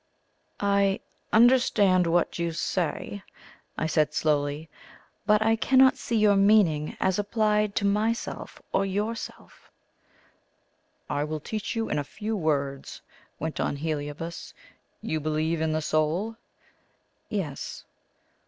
"I 0.63 0.99
understand 1.31 2.07
what 2.07 2.39
you 2.39 2.53
say," 2.53 3.21
I 3.77 3.85
said 3.85 4.15
slowly; 4.15 4.67
"but 5.27 5.43
I 5.43 5.55
cannot 5.55 5.95
see 5.95 6.15
your 6.17 6.35
meaning 6.35 6.97
as 6.99 7.19
applied 7.19 7.75
to 7.75 7.85
myself 7.85 8.59
or 8.73 8.83
yourself." 8.83 9.69
"I 11.07 11.23
will 11.23 11.39
teach 11.39 11.75
you 11.75 11.87
in 11.87 11.99
a 11.99 12.03
few 12.03 12.35
words," 12.35 12.99
went 13.37 13.59
on 13.59 13.75
Heliobas. 13.75 14.55
"You 15.03 15.19
believe 15.19 15.61
in 15.61 15.71
the 15.71 15.83
soul?" 15.83 16.35
"Yes." 17.29 17.85